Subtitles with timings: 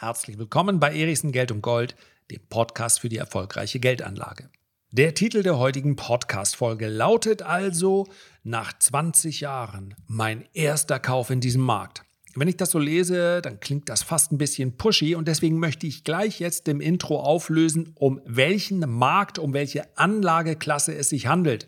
[0.00, 1.96] Herzlich willkommen bei Erichsen Geld und Gold,
[2.30, 4.48] dem Podcast für die erfolgreiche Geldanlage.
[4.92, 8.06] Der Titel der heutigen Podcast-Folge lautet also
[8.44, 12.04] Nach 20 Jahren mein erster Kauf in diesem Markt.
[12.36, 15.88] Wenn ich das so lese, dann klingt das fast ein bisschen pushy und deswegen möchte
[15.88, 21.66] ich gleich jetzt im Intro auflösen, um welchen Markt, um welche Anlageklasse es sich handelt.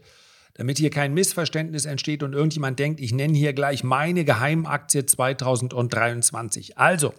[0.54, 6.78] Damit hier kein Missverständnis entsteht und irgendjemand denkt, ich nenne hier gleich meine Geheimaktie 2023.
[6.78, 7.12] Also,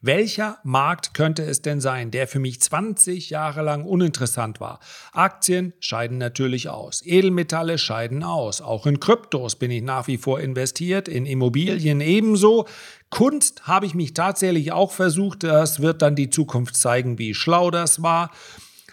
[0.00, 4.78] welcher Markt könnte es denn sein, der für mich 20 Jahre lang uninteressant war?
[5.12, 7.02] Aktien scheiden natürlich aus.
[7.04, 8.60] Edelmetalle scheiden aus.
[8.60, 12.66] Auch in Kryptos bin ich nach wie vor investiert, in Immobilien ebenso.
[13.10, 15.42] Kunst habe ich mich tatsächlich auch versucht.
[15.42, 18.30] Das wird dann die Zukunft zeigen, wie schlau das war.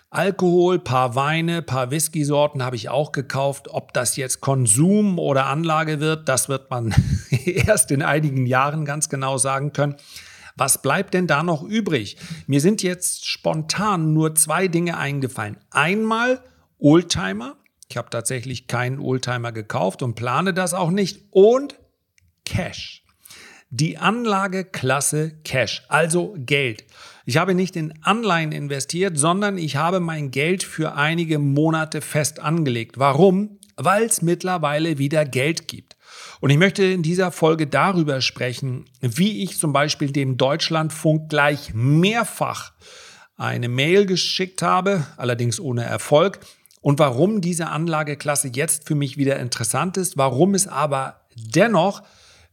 [0.09, 3.67] Alkohol, paar Weine, paar Whisky-Sorten habe ich auch gekauft.
[3.70, 6.95] Ob das jetzt Konsum oder Anlage wird, das wird man
[7.45, 9.98] erst in einigen Jahren ganz genau sagen können.
[10.55, 12.17] Was bleibt denn da noch übrig?
[12.48, 15.58] Mir sind jetzt spontan nur zwei Dinge eingefallen.
[15.70, 16.42] Einmal
[16.80, 17.58] Oldtimer.
[17.89, 21.26] Ich habe tatsächlich keinen Oldtimer gekauft und plane das auch nicht.
[21.31, 21.76] Und
[22.45, 23.03] Cash.
[23.70, 26.86] Die Anlageklasse Cash, also Geld.
[27.26, 32.39] Ich habe nicht in Anleihen investiert, sondern ich habe mein Geld für einige Monate fest
[32.39, 33.00] angelegt.
[33.00, 33.59] Warum?
[33.76, 35.95] Weil es mittlerweile wieder Geld gibt.
[36.46, 41.74] Und ich möchte in dieser Folge darüber sprechen, wie ich zum Beispiel dem Deutschlandfunk gleich
[41.74, 42.74] mehrfach
[43.36, 46.40] eine Mail geschickt habe, allerdings ohne Erfolg,
[46.82, 52.04] und warum diese Anlageklasse jetzt für mich wieder interessant ist, warum es aber dennoch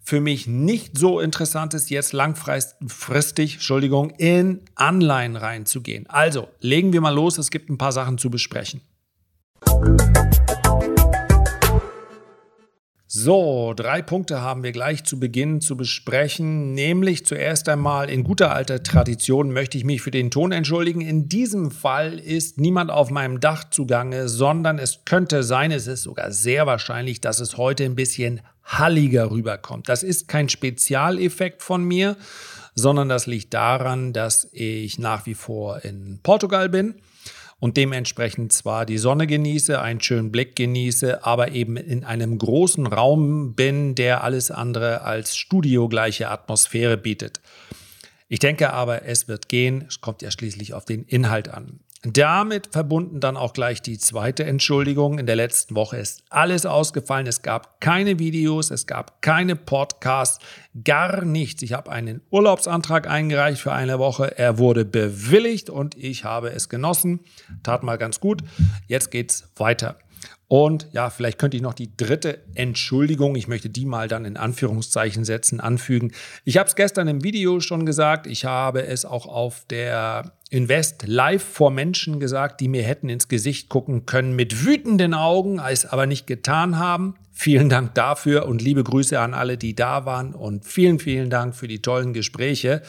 [0.00, 6.08] für mich nicht so interessant ist, jetzt langfristig, Entschuldigung, in Anleihen reinzugehen.
[6.08, 8.80] Also, legen wir mal los, es gibt ein paar Sachen zu besprechen.
[13.14, 16.72] So, drei Punkte haben wir gleich zu Beginn zu besprechen.
[16.72, 21.02] Nämlich zuerst einmal in guter alter Tradition möchte ich mich für den Ton entschuldigen.
[21.02, 26.04] In diesem Fall ist niemand auf meinem Dach zugange, sondern es könnte sein, es ist
[26.04, 29.90] sogar sehr wahrscheinlich, dass es heute ein bisschen halliger rüberkommt.
[29.90, 32.16] Das ist kein Spezialeffekt von mir,
[32.74, 36.94] sondern das liegt daran, dass ich nach wie vor in Portugal bin
[37.62, 42.88] und dementsprechend zwar die Sonne genieße, einen schönen Blick genieße, aber eben in einem großen
[42.88, 47.40] Raum bin, der alles andere als studiogleiche Atmosphäre bietet.
[48.28, 49.84] Ich denke aber, es wird gehen.
[49.86, 51.78] Es kommt ja schließlich auf den Inhalt an.
[52.04, 55.20] Damit verbunden dann auch gleich die zweite Entschuldigung.
[55.20, 57.28] In der letzten Woche ist alles ausgefallen.
[57.28, 60.44] Es gab keine Videos, es gab keine Podcasts,
[60.84, 61.62] gar nichts.
[61.62, 64.36] Ich habe einen Urlaubsantrag eingereicht für eine Woche.
[64.36, 67.20] Er wurde bewilligt und ich habe es genossen.
[67.62, 68.42] Tat mal ganz gut.
[68.88, 69.96] Jetzt geht's weiter.
[70.48, 74.36] Und ja, vielleicht könnte ich noch die dritte Entschuldigung, ich möchte die mal dann in
[74.36, 76.12] Anführungszeichen setzen, anfügen.
[76.44, 81.04] Ich habe es gestern im Video schon gesagt, ich habe es auch auf der Invest
[81.06, 85.86] live vor Menschen gesagt, die mir hätten ins Gesicht gucken können mit wütenden Augen, es
[85.86, 87.14] aber nicht getan haben.
[87.32, 91.56] Vielen Dank dafür und liebe Grüße an alle, die da waren und vielen, vielen Dank
[91.56, 92.82] für die tollen Gespräche.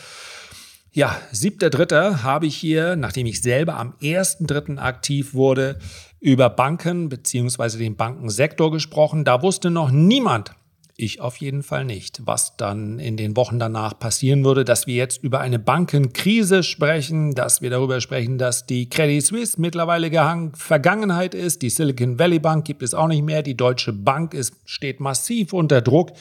[0.95, 5.79] Ja, siebter Dritter habe ich hier, nachdem ich selber am ersten Dritten aktiv wurde,
[6.23, 7.77] über Banken bzw.
[7.77, 9.25] den Bankensektor gesprochen.
[9.25, 10.51] Da wusste noch niemand,
[10.95, 14.95] ich auf jeden Fall nicht, was dann in den Wochen danach passieren würde, dass wir
[14.95, 20.09] jetzt über eine Bankenkrise sprechen, dass wir darüber sprechen, dass die Credit Suisse mittlerweile
[20.53, 24.53] Vergangenheit ist, die Silicon Valley Bank gibt es auch nicht mehr, die Deutsche Bank ist,
[24.63, 26.13] steht massiv unter Druck.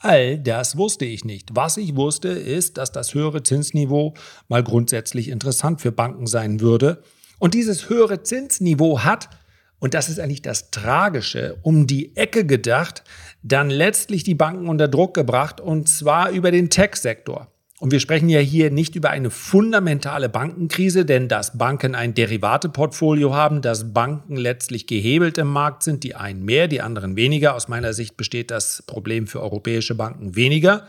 [0.00, 1.50] All das wusste ich nicht.
[1.54, 4.14] Was ich wusste, ist, dass das höhere Zinsniveau
[4.48, 7.04] mal grundsätzlich interessant für Banken sein würde.
[7.40, 9.28] Und dieses höhere Zinsniveau hat,
[9.80, 13.02] und das ist eigentlich das Tragische, um die Ecke gedacht,
[13.42, 17.50] dann letztlich die Banken unter Druck gebracht, und zwar über den Tech-Sektor.
[17.80, 23.34] Und wir sprechen ja hier nicht über eine fundamentale Bankenkrise, denn dass Banken ein Derivateportfolio
[23.34, 27.54] haben, dass Banken letztlich gehebelt im Markt sind, die einen mehr, die anderen weniger.
[27.54, 30.86] Aus meiner Sicht besteht das Problem für europäische Banken weniger.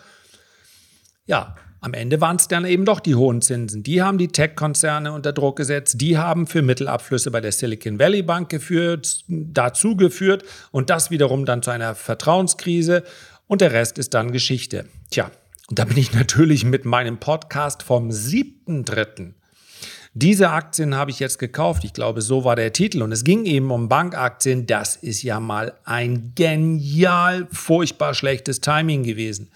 [1.25, 3.81] Ja, am Ende waren es dann eben doch die hohen Zinsen.
[3.81, 5.99] Die haben die Tech-Konzerne unter Druck gesetzt.
[5.99, 11.43] Die haben für Mittelabflüsse bei der Silicon Valley Bank geführt, dazu geführt und das wiederum
[11.45, 13.03] dann zu einer Vertrauenskrise.
[13.47, 14.85] Und der Rest ist dann Geschichte.
[15.09, 15.31] Tja,
[15.69, 19.33] und da bin ich natürlich mit meinem Podcast vom 7.3.
[20.13, 21.83] Diese Aktien habe ich jetzt gekauft.
[21.83, 23.01] Ich glaube, so war der Titel.
[23.01, 24.67] Und es ging eben um Bankaktien.
[24.67, 29.49] Das ist ja mal ein genial, furchtbar schlechtes Timing gewesen.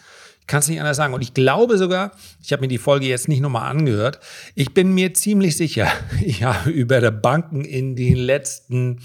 [0.46, 1.16] Ich kann es nicht anders sagen.
[1.16, 4.20] Und ich glaube sogar, ich habe mir die Folge jetzt nicht nochmal angehört,
[4.54, 5.88] ich bin mir ziemlich sicher,
[6.24, 9.00] ich habe über die Banken in den letzten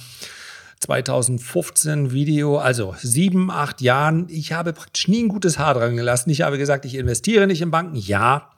[0.81, 4.27] 2015 Video, also sieben, acht Jahren.
[4.29, 6.29] Ich habe praktisch nie ein gutes Haar dran gelassen.
[6.29, 7.97] Ich habe gesagt, ich investiere nicht in Banken.
[7.97, 8.51] Ja,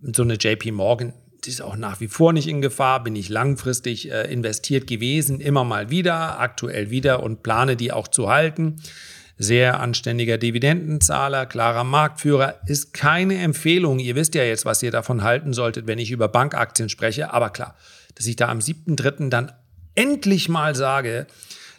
[0.00, 1.14] so eine JP Morgan,
[1.46, 5.64] ist auch nach wie vor nicht in Gefahr, bin ich langfristig äh, investiert gewesen, immer
[5.64, 8.76] mal wieder, aktuell wieder und plane die auch zu halten.
[9.36, 13.98] Sehr anständiger Dividendenzahler, klarer Marktführer, ist keine Empfehlung.
[13.98, 17.32] Ihr wisst ja jetzt, was ihr davon halten solltet, wenn ich über Bankaktien spreche.
[17.32, 17.76] Aber klar,
[18.14, 19.30] dass ich da am 7.3.
[19.30, 19.52] dann
[19.94, 21.26] endlich mal sage,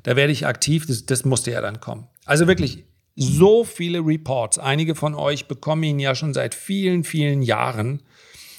[0.04, 2.08] da werde ich aktiv, das, das musste ja dann kommen.
[2.26, 2.84] Also wirklich
[3.16, 4.60] so viele Reports.
[4.60, 8.02] Einige von euch bekommen ihn ja schon seit vielen, vielen Jahren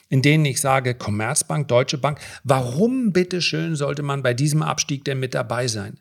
[0.09, 5.19] in denen ich sage, Commerzbank, Deutsche Bank, warum bitteschön sollte man bei diesem Abstieg denn
[5.19, 5.99] mit dabei sein?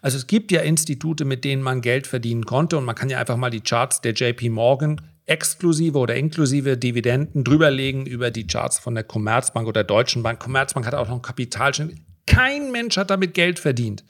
[0.00, 3.18] Also es gibt ja Institute, mit denen man Geld verdienen konnte und man kann ja
[3.18, 8.78] einfach mal die Charts der JP Morgan exklusive oder inklusive Dividenden drüberlegen über die Charts
[8.78, 10.40] von der Commerzbank oder Deutschen Bank.
[10.40, 11.98] Commerzbank hat auch noch einen Kapitalschnitt.
[12.26, 14.04] Kein Mensch hat damit Geld verdient.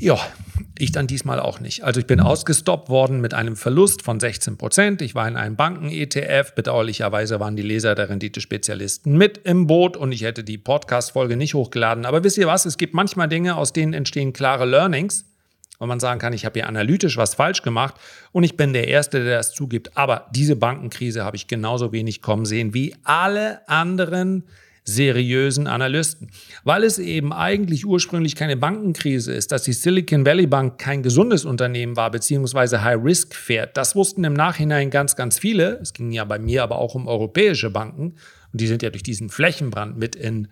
[0.00, 0.16] Ja,
[0.78, 1.82] ich dann diesmal auch nicht.
[1.82, 5.02] Also ich bin ausgestoppt worden mit einem Verlust von 16 Prozent.
[5.02, 6.54] Ich war in einem Banken-ETF.
[6.54, 11.54] Bedauerlicherweise waren die Leser der Renditespezialisten mit im Boot und ich hätte die Podcast-Folge nicht
[11.54, 12.06] hochgeladen.
[12.06, 12.64] Aber wisst ihr was?
[12.64, 15.24] Es gibt manchmal Dinge, aus denen entstehen klare Learnings,
[15.80, 17.96] wo man sagen kann, ich habe hier analytisch was falsch gemacht
[18.30, 19.96] und ich bin der Erste, der das zugibt.
[19.96, 24.44] Aber diese Bankenkrise habe ich genauso wenig kommen sehen wie alle anderen
[24.88, 26.30] seriösen Analysten.
[26.64, 31.44] Weil es eben eigentlich ursprünglich keine Bankenkrise ist, dass die Silicon Valley Bank kein gesundes
[31.44, 33.76] Unternehmen war, beziehungsweise High Risk fährt.
[33.76, 35.78] Das wussten im Nachhinein ganz, ganz viele.
[35.80, 38.14] Es ging ja bei mir aber auch um europäische Banken.
[38.52, 40.48] Und die sind ja durch diesen Flächenbrand mit in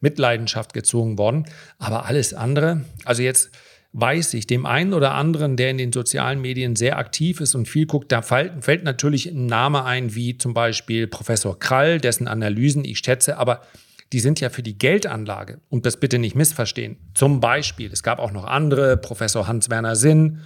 [0.00, 1.46] Mitleidenschaft gezogen worden.
[1.78, 3.50] Aber alles andere, also jetzt
[3.94, 7.68] weiß ich, dem einen oder anderen, der in den sozialen Medien sehr aktiv ist und
[7.68, 12.26] viel guckt, da fällt, fällt natürlich ein Name ein, wie zum Beispiel Professor Krall, dessen
[12.26, 13.62] Analysen ich schätze, aber
[14.12, 15.60] die sind ja für die Geldanlage.
[15.70, 16.96] Und das bitte nicht missverstehen.
[17.14, 20.40] Zum Beispiel, es gab auch noch andere, Professor Hans-Werner Sinn.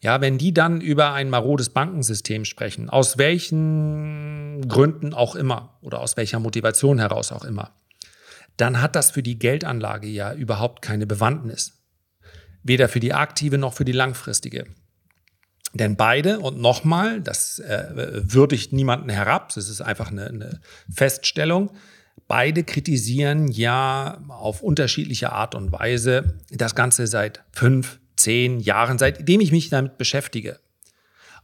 [0.00, 6.00] Ja, wenn die dann über ein marodes Bankensystem sprechen, aus welchen Gründen auch immer oder
[6.00, 7.70] aus welcher Motivation heraus auch immer,
[8.56, 11.75] dann hat das für die Geldanlage ja überhaupt keine Bewandtnis.
[12.66, 14.66] Weder für die aktive noch für die langfristige.
[15.74, 20.60] Denn beide, und nochmal, das äh, würdigt niemanden herab, das ist einfach eine, eine
[20.90, 21.70] Feststellung,
[22.28, 29.40] beide kritisieren ja auf unterschiedliche Art und Weise das Ganze seit fünf, zehn Jahren, seitdem
[29.40, 30.58] ich mich damit beschäftige.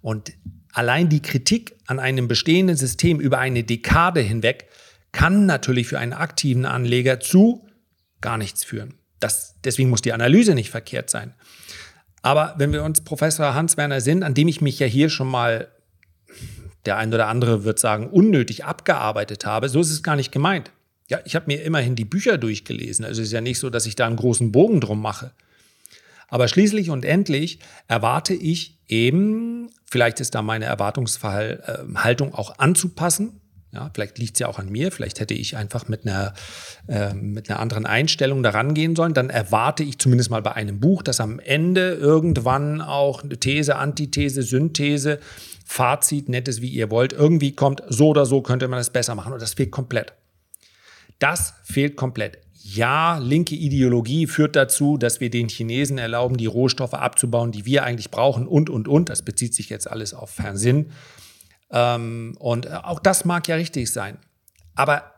[0.00, 0.32] Und
[0.72, 4.68] allein die Kritik an einem bestehenden System über eine Dekade hinweg
[5.12, 7.66] kann natürlich für einen aktiven Anleger zu
[8.22, 8.94] gar nichts führen.
[9.22, 11.34] Das, deswegen muss die Analyse nicht verkehrt sein.
[12.22, 15.68] Aber wenn wir uns Professor Hans-Werner Sinn, an dem ich mich ja hier schon mal,
[16.86, 20.72] der ein oder andere wird sagen, unnötig abgearbeitet habe, so ist es gar nicht gemeint.
[21.08, 23.04] Ja, ich habe mir immerhin die Bücher durchgelesen.
[23.04, 25.32] Also es ist ja nicht so, dass ich da einen großen Bogen drum mache.
[26.28, 27.58] Aber schließlich und endlich
[27.88, 33.41] erwarte ich eben, vielleicht ist da meine Erwartungshaltung auch anzupassen,
[33.72, 36.34] ja, vielleicht liegt es ja auch an mir, vielleicht hätte ich einfach mit einer,
[36.88, 39.14] äh, mit einer anderen Einstellung daran gehen sollen.
[39.14, 43.76] Dann erwarte ich zumindest mal bei einem Buch, dass am Ende irgendwann auch eine These,
[43.76, 45.20] Antithese, Synthese,
[45.64, 49.32] Fazit, nettes wie ihr wollt, irgendwie kommt, so oder so könnte man es besser machen.
[49.32, 50.12] Und das fehlt komplett.
[51.18, 52.38] Das fehlt komplett.
[52.64, 57.84] Ja, linke Ideologie führt dazu, dass wir den Chinesen erlauben, die Rohstoffe abzubauen, die wir
[57.84, 59.08] eigentlich brauchen und, und, und.
[59.08, 60.92] Das bezieht sich jetzt alles auf Fernsehen.
[61.72, 64.18] Ähm, und äh, auch das mag ja richtig sein.
[64.74, 65.12] Aber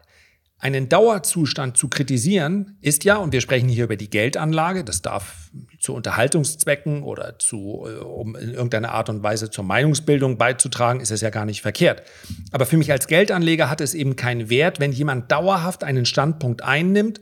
[0.59, 5.51] einen Dauerzustand zu kritisieren ist ja, und wir sprechen hier über die Geldanlage, das darf
[5.79, 11.11] zu Unterhaltungszwecken oder zu, äh, um in irgendeiner Art und Weise zur Meinungsbildung beizutragen, ist
[11.11, 12.03] es ja gar nicht verkehrt.
[12.51, 16.63] Aber für mich als Geldanleger hat es eben keinen Wert, wenn jemand dauerhaft einen Standpunkt
[16.63, 17.21] einnimmt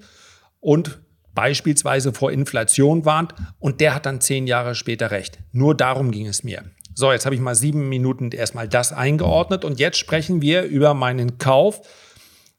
[0.61, 1.01] und
[1.35, 5.39] beispielsweise vor Inflation warnt und der hat dann zehn Jahre später recht.
[5.51, 6.63] Nur darum ging es mir.
[6.95, 10.95] So, jetzt habe ich mal sieben Minuten erstmal das eingeordnet und jetzt sprechen wir über
[10.95, 11.81] meinen Kauf,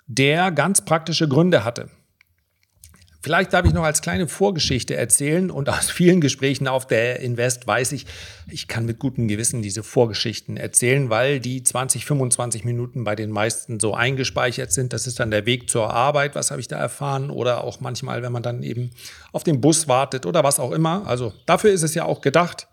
[0.08, 1.90] der ganz praktische Gründe hatte.
[3.24, 7.66] Vielleicht darf ich noch als kleine Vorgeschichte erzählen und aus vielen Gesprächen auf der Invest
[7.66, 8.06] weiß ich,
[8.50, 13.32] ich kann mit gutem Gewissen diese Vorgeschichten erzählen, weil die 20, 25 Minuten bei den
[13.32, 14.92] meisten so eingespeichert sind.
[14.92, 18.24] Das ist dann der Weg zur Arbeit, was habe ich da erfahren oder auch manchmal,
[18.24, 18.92] wenn man dann eben
[19.32, 21.08] auf den Bus wartet oder was auch immer.
[21.08, 22.68] Also dafür ist es ja auch gedacht.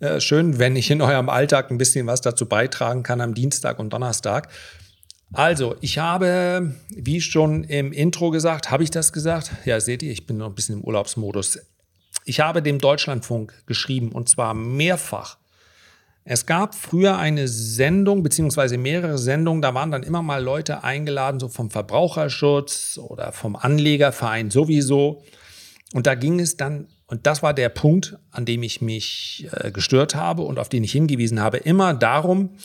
[0.00, 3.78] Äh, schön, wenn ich in eurem Alltag ein bisschen was dazu beitragen kann am Dienstag
[3.78, 4.48] und Donnerstag.
[5.32, 9.50] Also, ich habe, wie schon im Intro gesagt, habe ich das gesagt?
[9.64, 11.58] Ja, seht ihr, ich bin noch ein bisschen im Urlaubsmodus.
[12.24, 15.38] Ich habe dem Deutschlandfunk geschrieben und zwar mehrfach.
[16.24, 21.38] Es gab früher eine Sendung, beziehungsweise mehrere Sendungen, da waren dann immer mal Leute eingeladen,
[21.38, 25.22] so vom Verbraucherschutz oder vom Anlegerverein sowieso.
[25.92, 29.70] Und da ging es dann und das war der Punkt, an dem ich mich äh,
[29.70, 32.56] gestört habe und auf den ich hingewiesen habe, immer darum,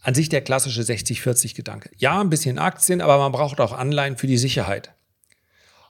[0.00, 1.90] an sich der klassische 60-40-Gedanke.
[1.96, 4.92] Ja, ein bisschen Aktien, aber man braucht auch Anleihen für die Sicherheit.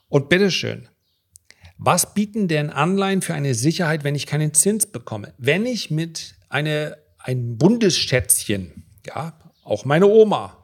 [0.07, 0.87] Und bitteschön,
[1.77, 5.33] was bieten denn Anleihen für eine Sicherheit, wenn ich keinen Zins bekomme?
[5.37, 10.57] Wenn ich mit eine, ein Bundesschätzchen, ja, auch meine Oma,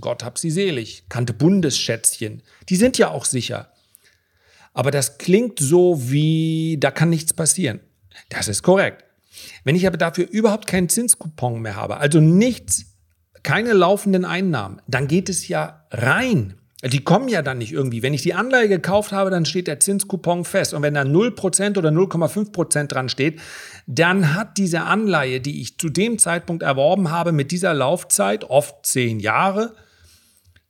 [0.00, 3.73] Gott hab sie selig, kannte Bundesschätzchen, die sind ja auch sicher.
[4.74, 7.80] Aber das klingt so wie, da kann nichts passieren.
[8.28, 9.04] Das ist korrekt.
[9.64, 12.84] Wenn ich aber dafür überhaupt keinen Zinscoupon mehr habe, also nichts,
[13.42, 16.54] keine laufenden Einnahmen, dann geht es ja rein
[16.90, 18.02] die kommen ja dann nicht irgendwie.
[18.02, 20.74] Wenn ich die Anleihe gekauft habe, dann steht der Zinscoupon fest.
[20.74, 23.40] Und wenn da 0% oder 0,5% dran steht,
[23.86, 28.84] dann hat diese Anleihe, die ich zu dem Zeitpunkt erworben habe, mit dieser Laufzeit, oft
[28.84, 29.74] 10 Jahre,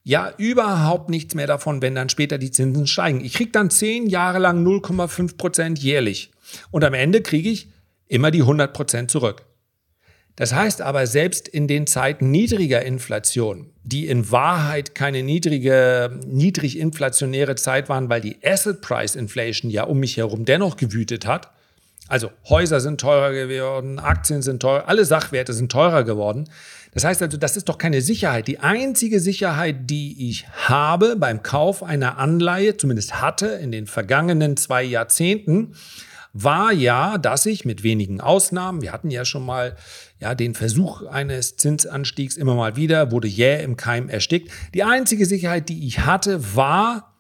[0.05, 3.25] ja überhaupt nichts mehr davon, wenn dann später die Zinsen steigen.
[3.25, 6.31] Ich kriege dann 10 Jahre lang 0,5% jährlich.
[6.71, 7.69] Und am Ende kriege ich
[8.07, 9.47] immer die 100% zurück.
[10.37, 16.79] Das heißt aber, selbst in den Zeiten niedriger Inflation, die in Wahrheit keine niedrige, niedrig
[16.79, 21.53] inflationäre Zeit waren, weil die Asset Price Inflation ja um mich herum dennoch gewütet hat,
[22.09, 26.51] also Häuser sind teurer geworden, Aktien sind teurer, alle Sachwerte sind teurer geworden.
[26.95, 28.47] Das heißt also, das ist doch keine Sicherheit.
[28.47, 34.57] Die einzige Sicherheit, die ich habe beim Kauf einer Anleihe, zumindest hatte in den vergangenen
[34.57, 35.75] zwei Jahrzehnten,
[36.33, 39.77] war ja, dass ich mit wenigen Ausnahmen, wir hatten ja schon mal
[40.21, 44.51] ja, den Versuch eines Zinsanstiegs immer mal wieder, wurde jäh im Keim erstickt.
[44.75, 47.15] Die einzige Sicherheit, die ich hatte, war,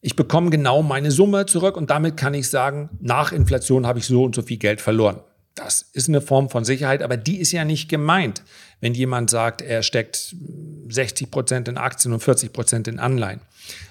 [0.00, 4.06] ich bekomme genau meine Summe zurück und damit kann ich sagen, nach Inflation habe ich
[4.06, 5.20] so und so viel Geld verloren.
[5.54, 8.42] Das ist eine Form von Sicherheit, aber die ist ja nicht gemeint,
[8.80, 10.34] wenn jemand sagt, er steckt
[10.88, 13.40] 60 Prozent in Aktien und 40 Prozent in Anleihen.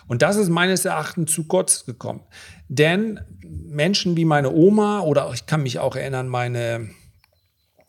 [0.08, 2.22] Und das ist meines Erachtens zu kurz gekommen.
[2.68, 6.90] Denn Menschen wie meine Oma oder ich kann mich auch erinnern, meine,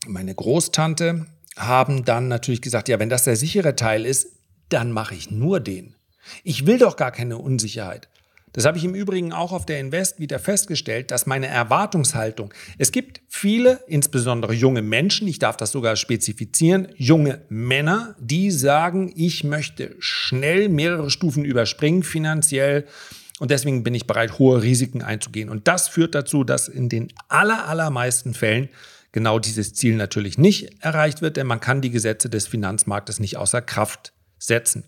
[0.07, 1.27] meine Großtante
[1.57, 4.29] haben dann natürlich gesagt, ja, wenn das der sichere Teil ist,
[4.69, 5.95] dann mache ich nur den.
[6.43, 8.09] Ich will doch gar keine Unsicherheit.
[8.55, 12.93] Das habe ich im Übrigen auch auf der Invest wieder festgestellt, dass meine Erwartungshaltung, es
[12.93, 19.43] gibt viele, insbesondere junge Menschen, ich darf das sogar spezifizieren, junge Männer, die sagen, ich
[19.43, 22.87] möchte schnell mehrere Stufen überspringen finanziell
[23.41, 25.49] und deswegen bin ich bereit, hohe Risiken einzugehen.
[25.49, 28.69] Und das führt dazu, dass in den aller, allermeisten Fällen
[29.11, 33.37] genau dieses Ziel natürlich nicht erreicht wird, denn man kann die Gesetze des Finanzmarktes nicht
[33.37, 34.85] außer Kraft setzen.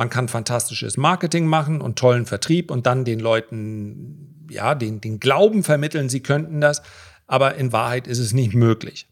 [0.00, 5.20] Man kann fantastisches Marketing machen und tollen Vertrieb und dann den Leuten ja, den, den
[5.20, 6.80] Glauben vermitteln, sie könnten das,
[7.26, 9.10] aber in Wahrheit ist es nicht möglich.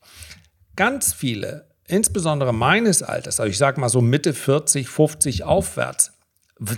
[0.76, 6.14] Ganz viele, insbesondere meines Alters, also ich sage mal so Mitte 40, 50 aufwärts,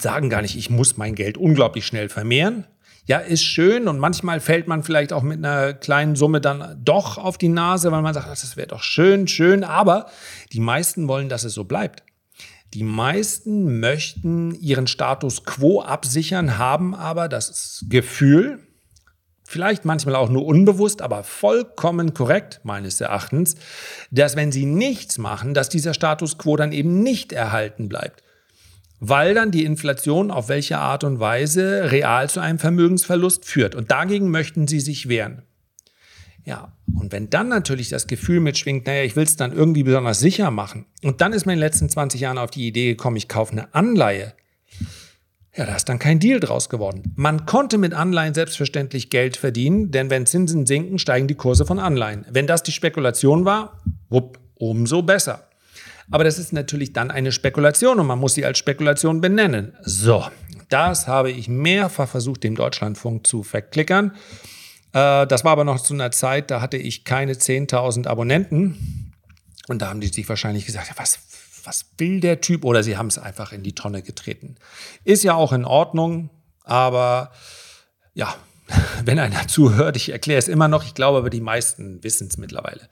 [0.01, 2.67] sagen gar nicht, ich muss mein Geld unglaublich schnell vermehren.
[3.05, 7.17] Ja, ist schön und manchmal fällt man vielleicht auch mit einer kleinen Summe dann doch
[7.17, 10.07] auf die Nase, weil man sagt, das wäre doch schön, schön, aber
[10.51, 12.03] die meisten wollen, dass es so bleibt.
[12.75, 18.61] Die meisten möchten ihren Status quo absichern, haben aber das Gefühl,
[19.45, 23.57] vielleicht manchmal auch nur unbewusst, aber vollkommen korrekt meines Erachtens,
[24.13, 28.23] dass wenn sie nichts machen, dass dieser Status quo dann eben nicht erhalten bleibt.
[29.01, 33.75] Weil dann die Inflation auf welche Art und Weise real zu einem Vermögensverlust führt.
[33.75, 35.43] Und dagegen möchten sie sich wehren.
[36.45, 40.21] Ja, und wenn dann natürlich das Gefühl mitschwingt, naja, ich will es dann irgendwie besonders
[40.21, 43.17] sicher machen, und dann ist mir in den letzten 20 Jahren auf die Idee gekommen,
[43.17, 44.35] ich kaufe eine Anleihe,
[45.57, 47.13] ja, da ist dann kein Deal draus geworden.
[47.17, 51.81] Man konnte mit Anleihen selbstverständlich Geld verdienen, denn wenn Zinsen sinken, steigen die Kurse von
[51.81, 52.25] Anleihen.
[52.31, 55.49] Wenn das die Spekulation war, wupp, umso besser.
[56.13, 59.75] Aber das ist natürlich dann eine Spekulation und man muss sie als Spekulation benennen.
[59.83, 60.25] So,
[60.69, 64.13] das habe ich mehrfach versucht, dem Deutschlandfunk zu verklickern.
[64.93, 69.13] Äh, das war aber noch zu einer Zeit, da hatte ich keine 10.000 Abonnenten.
[69.69, 71.21] Und da haben die sich wahrscheinlich gesagt, was,
[71.65, 72.65] was will der Typ?
[72.65, 74.57] Oder sie haben es einfach in die Tonne getreten.
[75.05, 76.31] Ist ja auch in Ordnung,
[76.65, 77.33] aber
[78.15, 78.35] ja,
[79.05, 82.37] wenn einer zuhört, ich erkläre es immer noch, ich glaube aber die meisten wissen es
[82.37, 82.89] mittlerweile.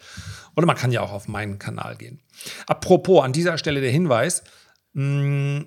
[0.56, 2.20] Oder man kann ja auch auf meinen Kanal gehen.
[2.66, 4.42] Apropos, an dieser Stelle der Hinweis,
[4.92, 5.64] mh,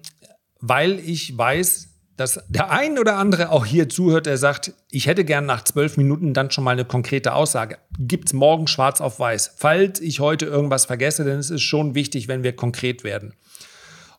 [0.59, 1.89] weil ich weiß,
[2.21, 5.97] dass der ein oder andere auch hier zuhört, der sagt, ich hätte gern nach zwölf
[5.97, 7.79] Minuten dann schon mal eine konkrete Aussage.
[7.97, 9.55] Gibt es morgen schwarz auf weiß?
[9.57, 13.33] Falls ich heute irgendwas vergesse, ist es schon wichtig, wenn wir konkret werden.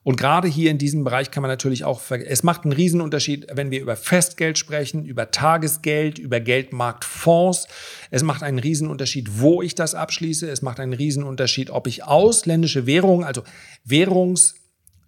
[0.03, 3.71] Und gerade hier in diesem Bereich kann man natürlich auch, es macht einen Riesenunterschied, wenn
[3.71, 7.69] wir über Festgeld sprechen, über Tagesgeld, über Geldmarktfonds.
[8.11, 10.51] Es macht einen Riesenunterschied, wo ich das abschließe.
[10.51, 13.45] Es macht einen Riesenunterschied, ob ich ausländische Währungen, also
[13.85, 14.57] Währungs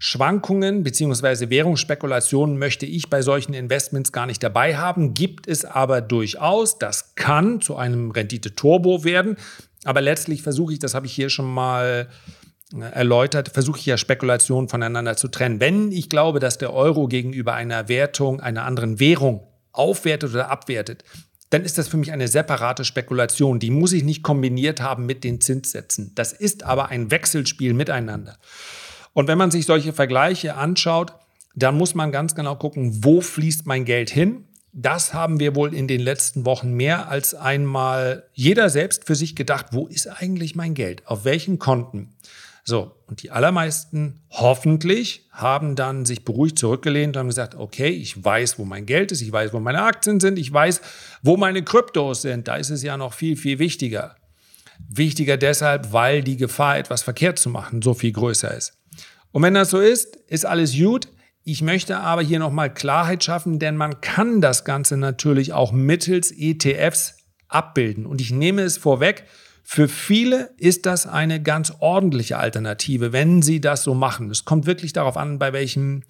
[0.06, 1.48] Schwankungen bzw.
[1.48, 6.78] Währungsspekulationen möchte ich bei solchen Investments gar nicht dabei haben, gibt es aber durchaus.
[6.78, 9.36] Das kann zu einem Rendite-Turbo werden.
[9.82, 12.10] Aber letztlich versuche ich, das habe ich hier schon mal
[12.92, 15.58] erläutert, versuche ich ja Spekulationen voneinander zu trennen.
[15.58, 21.02] Wenn ich glaube, dass der Euro gegenüber einer Wertung einer anderen Währung aufwertet oder abwertet,
[21.48, 23.58] dann ist das für mich eine separate Spekulation.
[23.58, 26.12] Die muss ich nicht kombiniert haben mit den Zinssätzen.
[26.14, 28.36] Das ist aber ein Wechselspiel miteinander.
[29.14, 31.14] Und wenn man sich solche Vergleiche anschaut,
[31.54, 34.44] dann muss man ganz genau gucken, wo fließt mein Geld hin.
[34.72, 39.36] Das haben wir wohl in den letzten Wochen mehr als einmal jeder selbst für sich
[39.36, 41.06] gedacht, wo ist eigentlich mein Geld?
[41.06, 42.16] Auf welchen Konten?
[42.64, 48.24] So, und die allermeisten hoffentlich haben dann sich beruhigt zurückgelehnt und haben gesagt, okay, ich
[48.24, 50.80] weiß, wo mein Geld ist, ich weiß, wo meine Aktien sind, ich weiß,
[51.22, 52.48] wo meine Kryptos sind.
[52.48, 54.16] Da ist es ja noch viel, viel wichtiger.
[54.88, 58.72] Wichtiger deshalb, weil die Gefahr, etwas verkehrt zu machen, so viel größer ist.
[59.34, 61.08] Und wenn das so ist, ist alles gut.
[61.42, 66.30] Ich möchte aber hier nochmal Klarheit schaffen, denn man kann das Ganze natürlich auch mittels
[66.30, 67.16] ETFs
[67.48, 68.06] abbilden.
[68.06, 69.24] Und ich nehme es vorweg,
[69.64, 74.30] für viele ist das eine ganz ordentliche Alternative, wenn sie das so machen.
[74.30, 76.04] Es kommt wirklich darauf an, bei welchem,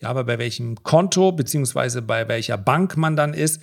[0.00, 3.60] ja, bei welchem Konto beziehungsweise bei welcher Bank man dann ist.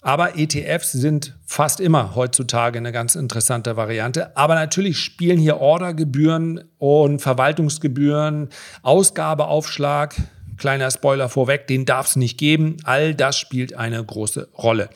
[0.00, 4.36] Aber ETFs sind fast immer heutzutage eine ganz interessante Variante.
[4.36, 8.48] Aber natürlich spielen hier Ordergebühren und Verwaltungsgebühren,
[8.82, 10.14] Ausgabeaufschlag,
[10.56, 12.76] kleiner Spoiler vorweg, den darf es nicht geben.
[12.84, 14.90] All das spielt eine große Rolle.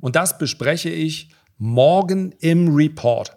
[0.00, 3.36] Und das bespreche ich morgen im Report.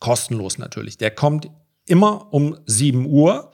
[0.00, 0.98] Kostenlos natürlich.
[0.98, 1.48] Der kommt
[1.86, 3.52] immer um 7 Uhr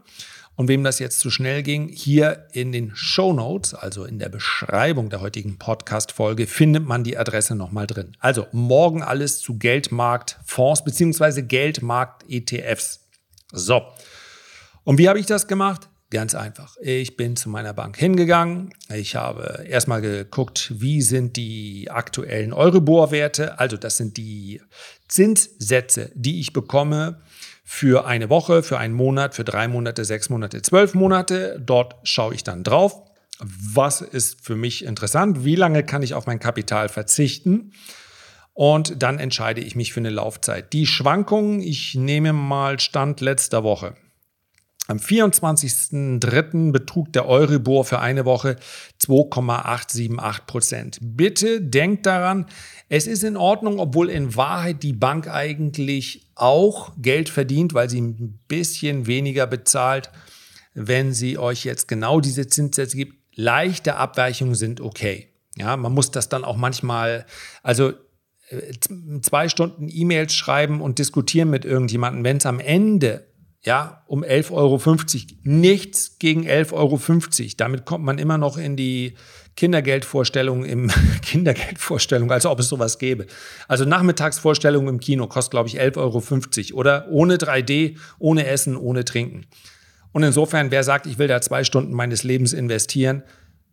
[0.56, 4.28] Und wem das jetzt zu schnell ging, hier in den Show Notes, also in der
[4.28, 8.18] Beschreibung der heutigen Podcast-Folge, findet man die Adresse nochmal drin.
[8.20, 11.44] Also morgen alles zu Geldmarktfonds bzw.
[11.44, 13.08] Geldmarkt-ETFs.
[13.54, 13.84] So,
[14.84, 15.88] und wie habe ich das gemacht?
[16.12, 16.76] Ganz einfach.
[16.82, 18.74] Ich bin zu meiner Bank hingegangen.
[18.92, 23.60] Ich habe erstmal geguckt, wie sind die aktuellen Euribor-Werte.
[23.60, 24.60] Also das sind die
[25.08, 27.22] Zinssätze, die ich bekomme
[27.64, 31.62] für eine Woche, für einen Monat, für drei Monate, sechs Monate, zwölf Monate.
[31.64, 33.04] Dort schaue ich dann drauf.
[33.40, 35.46] Was ist für mich interessant?
[35.46, 37.74] Wie lange kann ich auf mein Kapital verzichten?
[38.54, 40.74] Und dann entscheide ich mich für eine Laufzeit.
[40.74, 43.96] Die Schwankungen, ich nehme mal Stand letzter Woche.
[44.90, 46.72] Am 24.03.
[46.72, 48.56] betrug der Euribor für eine Woche
[48.98, 50.98] 2,878 Prozent.
[51.00, 52.48] Bitte denkt daran,
[52.90, 58.02] es ist in Ordnung, obwohl in Wahrheit die Bank eigentlich auch Geld verdient, weil sie
[58.02, 60.10] ein bisschen weniger bezahlt,
[60.74, 63.14] wenn sie euch jetzt genau diese Zinssätze gibt.
[63.36, 65.28] Leichte Abweichungen sind okay.
[65.56, 67.28] Ja, man muss das dann auch manchmal,
[67.62, 67.92] also
[68.50, 68.74] äh,
[69.22, 73.29] zwei Stunden E-Mails schreiben und diskutieren mit irgendjemandem, wenn es am Ende
[73.66, 74.80] ja, um 11,50 Euro.
[75.44, 77.00] Nichts gegen 11,50 Euro.
[77.58, 79.16] Damit kommt man immer noch in die
[79.56, 80.90] Kindergeldvorstellung im
[81.22, 83.26] Kindergeldvorstellung, als ob es sowas gäbe.
[83.68, 86.80] Also Nachmittagsvorstellung im Kino kostet, glaube ich, 11,50 Euro.
[86.80, 89.46] Oder ohne 3D, ohne Essen, ohne Trinken.
[90.14, 93.24] Und insofern, wer sagt, ich will da zwei Stunden meines Lebens investieren,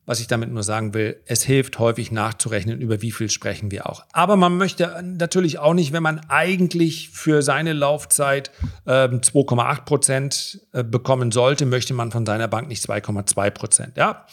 [0.07, 3.91] was ich damit nur sagen will, es hilft häufig nachzurechnen, über wie viel sprechen wir
[3.91, 4.05] auch.
[4.13, 8.53] Aber man möchte natürlich auch nicht, wenn man eigentlich für seine Laufzeit
[8.87, 13.97] äh, 2,8 Prozent äh, bekommen sollte, möchte man von seiner Bank nicht 2,2 Prozent.
[13.97, 14.27] Ja?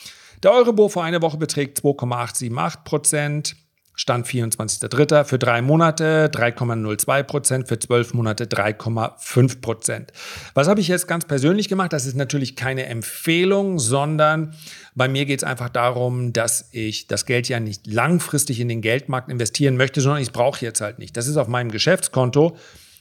[0.44, 3.56] Der Euribor vor einer Woche beträgt 2,878 Prozent.
[3.96, 5.24] Stand 24.03.
[5.24, 10.12] für drei Monate 3,02 Prozent, für zwölf Monate 3,5 Prozent.
[10.56, 11.94] Was habe ich jetzt ganz persönlich gemacht?
[11.94, 14.56] Das ist natürlich keine Empfehlung, sondern
[14.96, 18.82] bei mir geht es einfach darum, dass ich das Geld ja nicht langfristig in den
[18.82, 21.16] Geldmarkt investieren möchte, sondern ich brauche jetzt halt nicht.
[21.16, 22.58] Das ist auf meinem Geschäftskonto.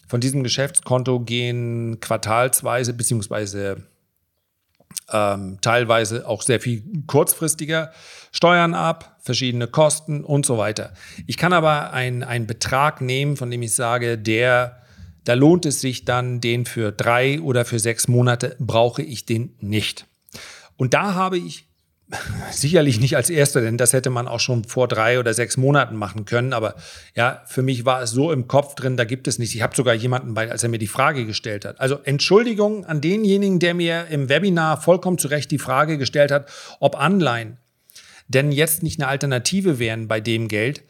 [0.09, 3.83] Von diesem Geschäftskonto gehen quartalsweise beziehungsweise
[5.13, 7.93] ähm, teilweise auch sehr viel kurzfristiger
[8.33, 10.93] Steuern ab, verschiedene Kosten und so weiter.
[11.27, 14.83] Ich kann aber einen Betrag nehmen, von dem ich sage, der,
[15.25, 19.55] da lohnt es sich dann, den für drei oder für sechs Monate brauche ich den
[19.61, 20.07] nicht.
[20.77, 21.69] Und da habe ich
[22.51, 25.97] Sicherlich nicht als erster, denn das hätte man auch schon vor drei oder sechs Monaten
[25.97, 26.53] machen können.
[26.53, 26.75] Aber
[27.15, 29.55] ja, für mich war es so im Kopf drin, da gibt es nichts.
[29.55, 31.81] Ich habe sogar jemanden bei, als er mir die Frage gestellt hat.
[31.81, 36.51] Also Entschuldigung an denjenigen, der mir im Webinar vollkommen zu Recht die Frage gestellt hat,
[36.81, 37.57] ob Anleihen
[38.29, 40.83] denn jetzt nicht eine Alternative wären bei dem Geld.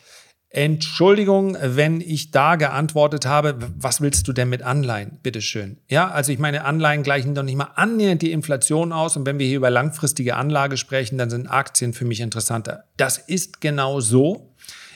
[0.54, 5.18] Entschuldigung, wenn ich da geantwortet habe, was willst du denn mit Anleihen?
[5.22, 5.78] Bitteschön.
[5.88, 9.16] Ja, also ich meine, Anleihen gleichen doch nicht mal annähernd die Inflation aus.
[9.16, 12.84] Und wenn wir hier über langfristige Anlage sprechen, dann sind Aktien für mich interessanter.
[12.98, 14.52] Das ist genau so.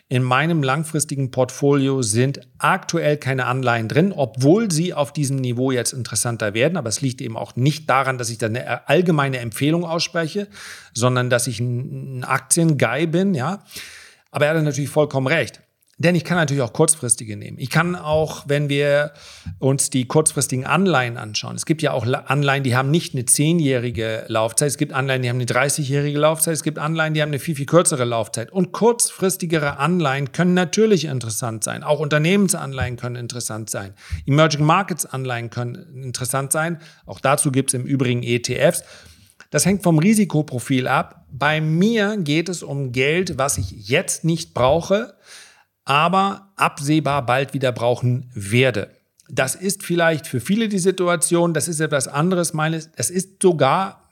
[0.08, 5.94] In meinem langfristigen Portfolio sind aktuell keine Anleihen drin, obwohl sie auf diesem Niveau jetzt
[5.94, 6.76] interessanter werden.
[6.76, 10.48] Aber es liegt eben auch nicht daran, dass ich da eine allgemeine Empfehlung ausspreche,
[10.92, 13.64] sondern dass ich ein Aktienguy bin, ja.
[14.36, 15.62] Aber er hat natürlich vollkommen recht.
[15.96, 17.56] Denn ich kann natürlich auch kurzfristige nehmen.
[17.58, 19.14] Ich kann auch, wenn wir
[19.60, 24.26] uns die kurzfristigen Anleihen anschauen, es gibt ja auch Anleihen, die haben nicht eine zehnjährige
[24.28, 27.38] Laufzeit, es gibt Anleihen, die haben eine 30-jährige Laufzeit, es gibt Anleihen, die haben eine
[27.38, 28.52] viel, viel kürzere Laufzeit.
[28.52, 31.82] Und kurzfristigere Anleihen können natürlich interessant sein.
[31.82, 33.94] Auch Unternehmensanleihen können interessant sein.
[34.26, 36.78] Emerging Markets Anleihen können interessant sein.
[37.06, 38.84] Auch dazu gibt es im Übrigen ETFs.
[39.50, 41.26] Das hängt vom Risikoprofil ab.
[41.30, 45.14] Bei mir geht es um Geld, was ich jetzt nicht brauche,
[45.84, 48.90] aber absehbar bald wieder brauchen werde.
[49.28, 54.02] Das ist vielleicht für viele die Situation, das ist etwas anderes meines, es ist sogar,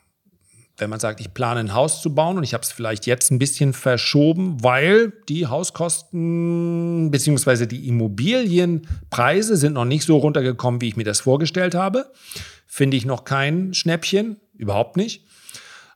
[0.77, 3.31] wenn man sagt, ich plane ein Haus zu bauen und ich habe es vielleicht jetzt
[3.31, 7.67] ein bisschen verschoben, weil die Hauskosten bzw.
[7.67, 12.11] die Immobilienpreise sind noch nicht so runtergekommen, wie ich mir das vorgestellt habe.
[12.75, 15.23] Finde ich noch kein Schnäppchen, überhaupt nicht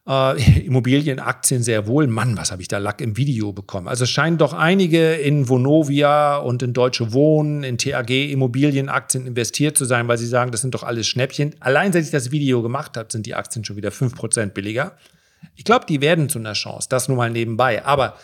[0.08, 2.06] äh, Immobilienaktien sehr wohl.
[2.06, 3.86] Mann, was habe ich da Lack im Video bekommen?
[3.88, 9.76] Also es scheinen doch einige in Vonovia und in Deutsche Wohnen, in TAG Immobilienaktien investiert
[9.76, 11.56] zu sein, weil sie sagen, das sind doch alles Schnäppchen.
[11.60, 14.96] Allein seit ich das Video gemacht habe, sind die Aktien schon wieder 5% billiger.
[15.56, 16.88] Ich glaube, die werden zu einer Chance.
[16.88, 17.84] Das nur mal nebenbei.
[17.84, 18.14] Aber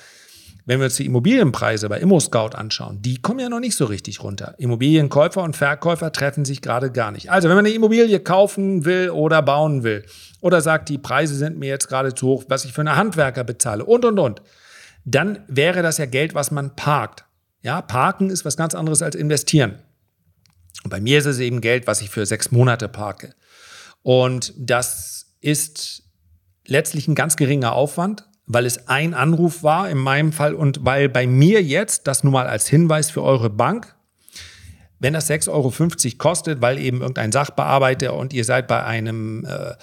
[0.67, 4.23] wenn wir uns die Immobilienpreise bei ImmoScout anschauen, die kommen ja noch nicht so richtig
[4.23, 4.55] runter.
[4.59, 7.31] Immobilienkäufer und Verkäufer treffen sich gerade gar nicht.
[7.31, 10.07] Also, wenn man eine Immobilie kaufen will oder bauen will
[10.41, 13.45] oder sagt, die Preise sind mir jetzt gerade zu hoch, was ich für eine Handwerker
[13.45, 14.43] bezahle und, und, und,
[15.05, 17.27] dann wäre das ja Geld, was man parkt.
[17.63, 19.79] Ja, parken ist was ganz anderes als investieren.
[20.83, 23.35] Und bei mir ist es eben Geld, was ich für sechs Monate parke.
[24.03, 26.03] Und das ist
[26.67, 31.09] letztlich ein ganz geringer Aufwand, weil es ein Anruf war in meinem Fall und weil
[31.09, 33.95] bei mir jetzt, das nun mal als Hinweis für eure Bank,
[35.01, 35.73] wenn das 6,50 Euro
[36.19, 39.75] kostet, weil eben irgendein Sachbearbeiter und ihr seid bei einem äh,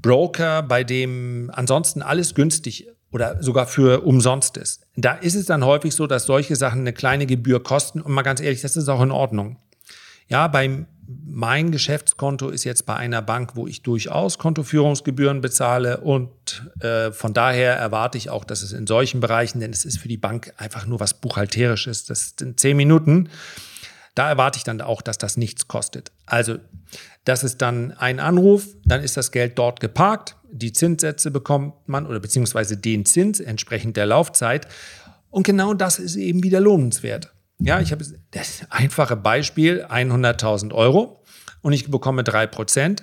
[0.00, 5.64] Broker, bei dem ansonsten alles günstig oder sogar für umsonst ist, da ist es dann
[5.64, 8.88] häufig so, dass solche Sachen eine kleine Gebühr kosten und mal ganz ehrlich, das ist
[8.88, 9.58] auch in Ordnung.
[10.28, 16.30] Ja, beim mein Geschäftskonto ist jetzt bei einer Bank, wo ich durchaus Kontoführungsgebühren bezahle und
[16.80, 20.08] äh, von daher erwarte ich auch, dass es in solchen Bereichen, denn es ist für
[20.08, 23.28] die Bank einfach nur was buchhalterisches, das sind zehn Minuten,
[24.14, 26.12] da erwarte ich dann auch, dass das nichts kostet.
[26.24, 26.58] Also
[27.24, 32.06] das ist dann ein Anruf, dann ist das Geld dort geparkt, die Zinssätze bekommt man
[32.06, 34.68] oder beziehungsweise den Zins entsprechend der Laufzeit
[35.30, 37.33] und genau das ist eben wieder lohnenswert.
[37.64, 41.24] Ja, ich habe das einfache Beispiel, 100.000 Euro
[41.62, 43.00] und ich bekomme 3%.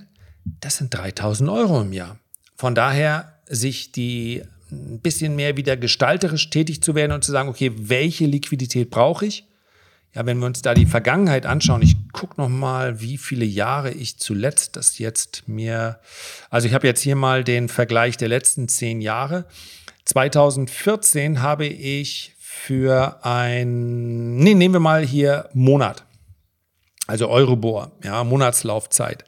[0.60, 2.20] Das sind 3.000 Euro im Jahr.
[2.56, 7.50] Von daher sich die ein bisschen mehr wieder gestalterisch tätig zu werden und zu sagen,
[7.50, 9.48] okay, welche Liquidität brauche ich?
[10.14, 13.92] Ja, wenn wir uns da die Vergangenheit anschauen, ich gucke noch mal, wie viele Jahre
[13.92, 16.00] ich zuletzt das jetzt mir,
[16.52, 19.46] also ich habe jetzt hier mal den Vergleich der letzten zehn Jahre.
[20.06, 26.06] 2014 habe ich für ein, nee, nehmen wir mal hier Monat.
[27.08, 29.26] Also Euribor, ja, Monatslaufzeit.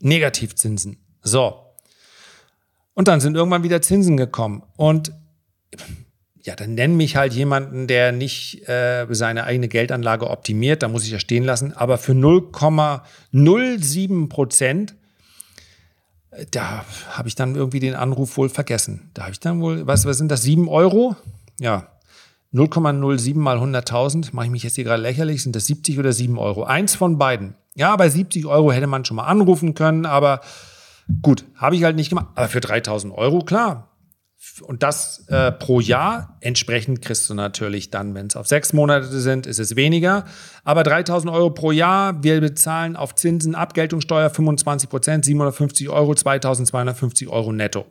[0.00, 0.96] Negativzinsen.
[1.20, 1.65] So,
[2.96, 4.62] und dann sind irgendwann wieder Zinsen gekommen.
[4.76, 5.12] Und
[6.42, 11.04] ja, dann nenn mich halt jemanden, der nicht äh, seine eigene Geldanlage optimiert, da muss
[11.04, 14.94] ich ja stehen lassen, aber für 0,07 Prozent,
[16.30, 19.10] äh, da habe ich dann irgendwie den Anruf wohl vergessen.
[19.12, 21.16] Da habe ich dann wohl, was, was sind das, 7 Euro?
[21.60, 21.88] Ja,
[22.54, 26.38] 0,07 mal 100.000, mache ich mich jetzt hier gerade lächerlich, sind das 70 oder 7
[26.38, 26.64] Euro?
[26.64, 27.56] Eins von beiden.
[27.74, 30.40] Ja, bei 70 Euro hätte man schon mal anrufen können, aber
[31.22, 32.26] Gut, habe ich halt nicht gemacht.
[32.34, 33.92] Aber für 3000 Euro, klar.
[34.62, 36.36] Und das äh, pro Jahr.
[36.40, 40.24] Entsprechend kriegst du natürlich dann, wenn es auf sechs Monate sind, ist es weniger.
[40.64, 42.22] Aber 3000 Euro pro Jahr.
[42.22, 47.86] Wir bezahlen auf Zinsen, Abgeltungssteuer 25 Prozent, 750 Euro, 2250 Euro netto.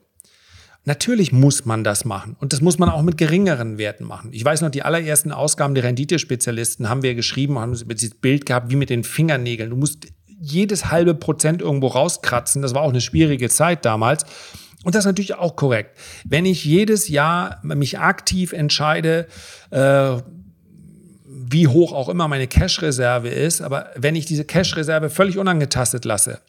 [0.86, 2.36] Natürlich muss man das machen.
[2.40, 4.30] Und das muss man auch mit geringeren Werten machen.
[4.32, 8.70] Ich weiß noch, die allerersten Ausgaben der Renditespezialisten haben wir geschrieben, haben das Bild gehabt
[8.70, 9.72] wie mit den Fingernägeln.
[9.72, 10.06] Du musst
[10.40, 12.62] jedes halbe Prozent irgendwo rauskratzen.
[12.62, 14.26] Das war auch eine schwierige Zeit damals.
[14.84, 15.98] Und das ist natürlich auch korrekt.
[16.26, 19.28] Wenn ich jedes Jahr mich aktiv entscheide,
[19.72, 20.18] äh,
[21.28, 26.40] wie hoch auch immer meine Cash-Reserve ist, aber wenn ich diese Cash-Reserve völlig unangetastet lasse,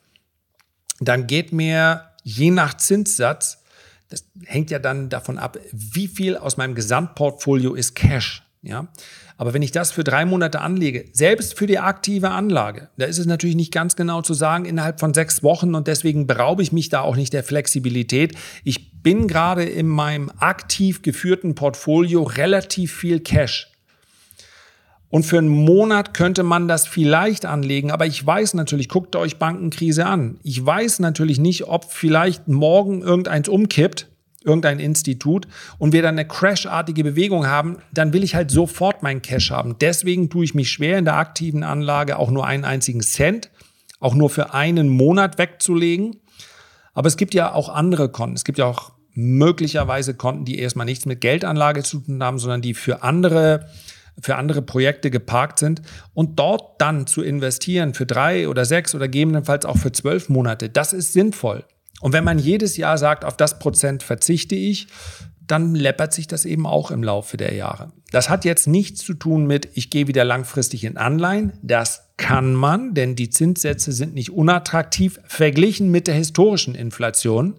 [1.01, 3.63] dann geht mir je nach Zinssatz
[4.09, 8.43] Das hängt ja dann davon ab, wie viel aus meinem Gesamtportfolio ist Cash.
[8.63, 8.89] Ja,
[9.39, 13.19] aber wenn ich das für drei Monate anlege, selbst für die aktive Anlage, da ist
[13.19, 16.73] es natürlich nicht ganz genau zu sagen, innerhalb von sechs Wochen und deswegen beraube ich
[16.73, 18.35] mich da auch nicht der Flexibilität.
[18.65, 23.71] Ich bin gerade in meinem aktiv geführten Portfolio relativ viel Cash.
[25.09, 29.37] Und für einen Monat könnte man das vielleicht anlegen, aber ich weiß natürlich, guckt euch
[29.37, 30.39] Bankenkrise an.
[30.43, 34.09] Ich weiß natürlich nicht, ob vielleicht morgen irgendeins umkippt,
[34.47, 35.47] irgendein Institut,
[35.79, 39.77] und wir dann eine crashartige Bewegung haben, dann will ich halt sofort meinen Cash haben.
[39.81, 43.51] Deswegen tue ich mich schwer in der aktiven Anlage auch nur einen einzigen Cent,
[44.01, 46.17] auch nur für einen Monat wegzulegen.
[46.95, 48.37] Aber es gibt ja auch andere Konten.
[48.37, 52.63] Es gibt ja auch möglicherweise Konten, die erstmal nichts mit Geldanlage zu tun haben, sondern
[52.63, 53.69] die für andere
[54.21, 55.83] für andere Projekte geparkt sind
[56.15, 60.71] und dort dann zu investieren für drei oder sechs oder gegebenenfalls auch für zwölf Monate,
[60.71, 61.65] das ist sinnvoll.
[62.01, 64.89] Und wenn man jedes Jahr sagt, auf das Prozent verzichte ich,
[65.47, 67.93] dann läppert sich das eben auch im Laufe der Jahre.
[68.11, 71.53] Das hat jetzt nichts zu tun mit, ich gehe wieder langfristig in Anleihen.
[71.63, 77.55] Das kann man, denn die Zinssätze sind nicht unattraktiv verglichen mit der historischen Inflation.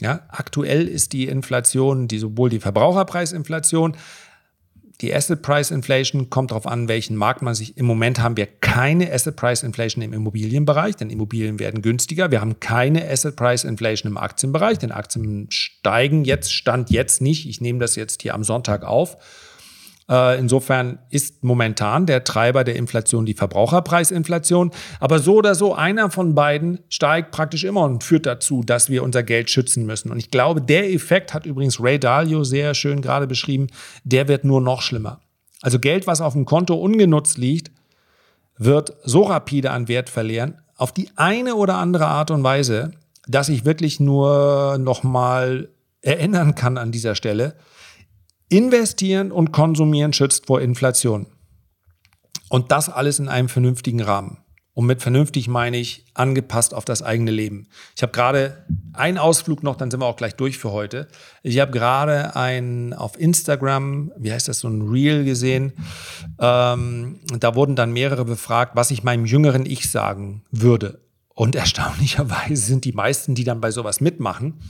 [0.00, 3.96] Ja, aktuell ist die Inflation, die sowohl die Verbraucherpreisinflation
[5.00, 7.76] die Asset Price Inflation kommt darauf an, welchen Markt man sich.
[7.76, 12.30] Im Moment haben wir keine Asset Price Inflation im Immobilienbereich, denn Immobilien werden günstiger.
[12.30, 17.48] Wir haben keine Asset Price Inflation im Aktienbereich, denn Aktien steigen jetzt, stand jetzt nicht.
[17.48, 19.16] Ich nehme das jetzt hier am Sonntag auf.
[20.10, 24.72] Äh, insofern ist momentan der Treiber der Inflation die Verbraucherpreisinflation.
[24.98, 29.04] Aber so oder so, einer von beiden steigt praktisch immer und führt dazu, dass wir
[29.04, 30.10] unser Geld schützen müssen.
[30.10, 33.68] Und ich glaube, der Effekt hat übrigens Ray Dalio sehr schön gerade beschrieben,
[34.02, 35.20] der wird nur noch schlimmer.
[35.62, 37.70] Also Geld, was auf dem Konto ungenutzt liegt,
[38.58, 42.90] wird so rapide an Wert verlieren, auf die eine oder andere Art und Weise,
[43.28, 45.68] dass ich wirklich nur noch mal
[46.02, 47.54] erinnern kann an dieser Stelle,
[48.50, 51.26] Investieren und Konsumieren schützt vor Inflation.
[52.48, 54.38] Und das alles in einem vernünftigen Rahmen.
[54.74, 57.68] Und mit vernünftig meine ich angepasst auf das eigene Leben.
[57.94, 61.06] Ich habe gerade einen Ausflug noch, dann sind wir auch gleich durch für heute.
[61.44, 65.72] Ich habe gerade ein auf Instagram, wie heißt das, so ein Reel gesehen.
[66.40, 71.00] Ähm, da wurden dann mehrere befragt, was ich meinem jüngeren Ich sagen würde.
[71.34, 74.60] Und erstaunlicherweise sind die meisten, die dann bei sowas mitmachen,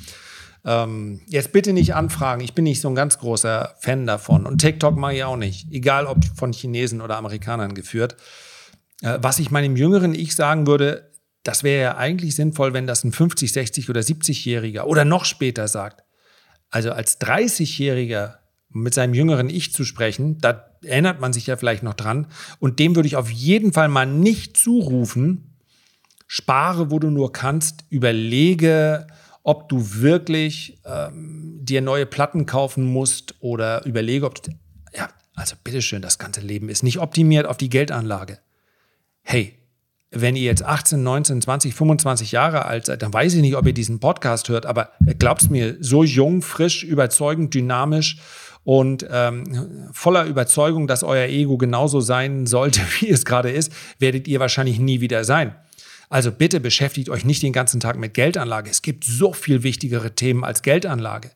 [0.64, 4.46] ähm, jetzt bitte nicht anfragen, ich bin nicht so ein ganz großer Fan davon.
[4.46, 8.16] Und TikTok mache ich auch nicht, egal ob von Chinesen oder Amerikanern geführt.
[9.02, 11.10] Äh, was ich meinem jüngeren Ich sagen würde,
[11.42, 15.68] das wäre ja eigentlich sinnvoll, wenn das ein 50, 60 oder 70-Jähriger oder noch später
[15.68, 16.04] sagt.
[16.68, 18.34] Also als 30-Jähriger
[18.68, 22.26] mit seinem jüngeren Ich zu sprechen, da erinnert man sich ja vielleicht noch dran.
[22.58, 25.58] Und dem würde ich auf jeden Fall mal nicht zurufen,
[26.26, 29.06] spare, wo du nur kannst, überlege,
[29.42, 34.52] ob du wirklich ähm, dir neue Platten kaufen musst oder überlege, ob du,
[34.94, 38.38] ja, also bitteschön, das ganze Leben ist nicht optimiert auf die Geldanlage.
[39.22, 39.54] Hey,
[40.10, 43.66] wenn ihr jetzt 18, 19, 20, 25 Jahre alt seid, dann weiß ich nicht, ob
[43.66, 48.18] ihr diesen Podcast hört, aber glaubst mir, so jung, frisch, überzeugend, dynamisch
[48.64, 54.28] und ähm, voller Überzeugung, dass euer Ego genauso sein sollte, wie es gerade ist, werdet
[54.28, 55.54] ihr wahrscheinlich nie wieder sein.
[56.10, 58.68] Also bitte beschäftigt euch nicht den ganzen Tag mit Geldanlage.
[58.68, 61.30] Es gibt so viel wichtigere Themen als Geldanlage.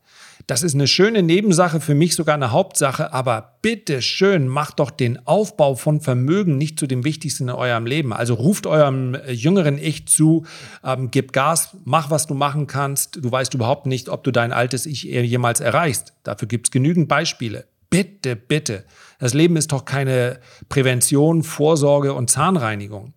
[0.49, 4.91] Das ist eine schöne Nebensache, für mich sogar eine Hauptsache, aber bitte schön, macht doch
[4.91, 8.13] den Aufbau von Vermögen nicht zu dem Wichtigsten in eurem Leben.
[8.13, 10.45] Also ruft eurem äh, jüngeren Ich zu,
[10.83, 13.25] ähm, gib Gas, mach, was du machen kannst.
[13.25, 16.15] Du weißt überhaupt nicht, ob du dein altes Ich jemals erreichst.
[16.25, 17.65] Dafür gibt es genügend Beispiele.
[17.91, 18.85] Bitte, bitte.
[19.21, 23.15] Das Leben ist doch keine Prävention, Vorsorge und Zahnreinigung.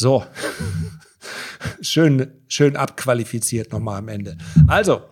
[0.00, 0.24] So,
[1.82, 4.38] schön, schön abqualifiziert nochmal am Ende.
[4.66, 5.02] Also,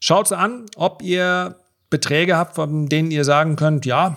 [0.00, 1.54] schaut an, ob ihr
[1.90, 4.16] Beträge habt, von denen ihr sagen könnt, ja,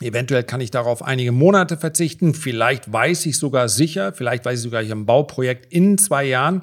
[0.00, 2.34] Eventuell kann ich darauf einige Monate verzichten.
[2.34, 6.24] Vielleicht weiß ich sogar sicher, vielleicht weiß ich sogar, ich habe ein Bauprojekt in zwei
[6.24, 6.62] Jahren.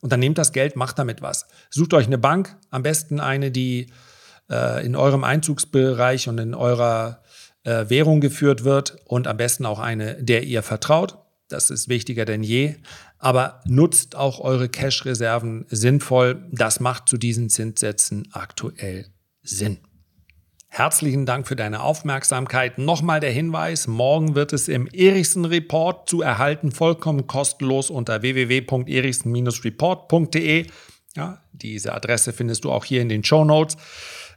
[0.00, 1.46] Und dann nehmt das Geld, macht damit was.
[1.68, 3.90] Sucht euch eine Bank, am besten eine, die
[4.50, 7.22] äh, in eurem Einzugsbereich und in eurer
[7.64, 11.18] äh, Währung geführt wird und am besten auch eine, der ihr vertraut.
[11.52, 12.74] Das ist wichtiger denn je.
[13.18, 16.48] Aber nutzt auch eure Cash-Reserven sinnvoll.
[16.52, 19.06] Das macht zu diesen Zinssätzen aktuell
[19.42, 19.78] Sinn.
[20.68, 22.78] Herzlichen Dank für deine Aufmerksamkeit.
[22.78, 30.66] Nochmal der Hinweis, morgen wird es im Erichsen Report zu erhalten, vollkommen kostenlos unter www.erichsen-report.de.
[31.16, 33.76] Ja, diese Adresse findest du auch hier in den Show Notes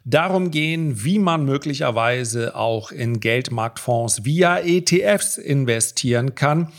[0.06, 6.72] darum gehen, wie man möglicherweise auch in Geldmarktfonds via ETFs investieren kann,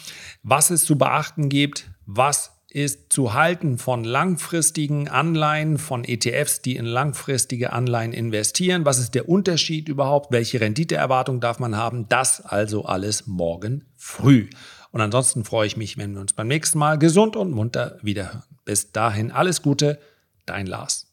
[0.42, 6.74] was es zu beachten gibt, was ist zu halten von langfristigen Anleihen, von ETFs, die
[6.74, 8.84] in langfristige Anleihen investieren.
[8.84, 10.32] Was ist der Unterschied überhaupt?
[10.32, 12.08] Welche Renditeerwartung darf man haben?
[12.08, 14.50] Das also alles morgen früh.
[14.90, 18.42] Und ansonsten freue ich mich, wenn wir uns beim nächsten Mal gesund und munter wiederhören.
[18.64, 20.00] Bis dahin alles Gute,
[20.44, 21.06] dein Lars.